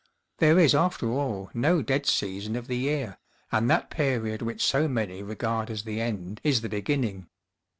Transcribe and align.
There 0.39 0.57
is 0.57 0.73
after 0.73 1.11
all 1.11 1.51
no 1.53 1.83
dead 1.83 2.07
season 2.07 2.55
of 2.55 2.65
the 2.65 2.75
year, 2.75 3.19
and 3.51 3.69
that 3.69 3.91
period 3.91 4.41
which 4.41 4.65
so 4.65 4.87
many 4.87 5.21
regard 5.21 5.69
as 5.69 5.83
the 5.83 6.01
end 6.01 6.41
is 6.43 6.61
the 6.61 6.69
beginning. 6.69 7.29